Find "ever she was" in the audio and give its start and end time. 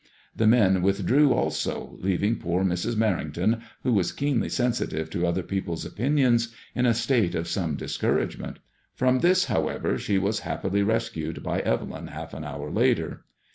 9.67-10.39